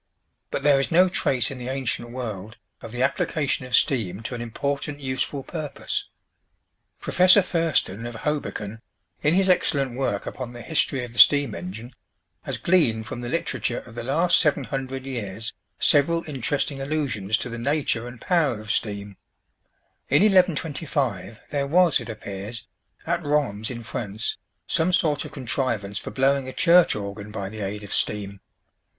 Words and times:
But 0.49 0.63
there 0.63 0.79
is 0.79 0.89
no 0.89 1.07
trace 1.09 1.51
in 1.51 1.59
the 1.59 1.67
ancient 1.69 2.09
world 2.09 2.57
of 2.81 2.91
the 2.91 3.03
application 3.03 3.67
of 3.67 3.75
steam 3.75 4.23
to 4.23 4.33
an 4.33 4.41
important 4.41 4.99
useful 4.99 5.43
purpose. 5.43 6.05
Professor 6.99 7.43
Thurston 7.43 8.07
of 8.07 8.15
Hoboken, 8.15 8.81
in 9.21 9.35
his 9.35 9.47
excellent 9.47 9.95
work 9.95 10.25
upon 10.25 10.53
the 10.53 10.63
"History 10.63 11.03
of 11.05 11.13
the 11.13 11.19
Steam 11.19 11.53
Engine," 11.53 11.93
has 12.41 12.57
gleaned 12.57 13.05
from 13.05 13.21
the 13.21 13.29
literature 13.29 13.77
of 13.81 13.93
the 13.93 14.01
last 14.03 14.39
seven 14.39 14.63
hundred 14.63 15.05
years 15.05 15.53
several 15.77 16.23
interesting 16.27 16.81
allusions 16.81 17.37
to 17.37 17.47
the 17.47 17.59
nature 17.59 18.07
and 18.07 18.19
power 18.19 18.59
of 18.59 18.71
steam. 18.71 19.17
In 20.09 20.23
1125 20.23 21.37
there 21.51 21.67
was, 21.67 21.99
it 21.99 22.09
appears, 22.09 22.65
at 23.05 23.23
Rheims 23.23 23.69
in 23.69 23.83
France, 23.83 24.39
some 24.65 24.93
sort 24.93 25.25
of 25.25 25.31
contrivance 25.31 25.99
for 25.99 26.09
blowing 26.09 26.47
a 26.49 26.53
church 26.53 26.95
organ 26.95 27.29
by 27.29 27.49
the 27.49 27.61
aid 27.61 27.83
of 27.83 27.93
steam. 27.93 28.39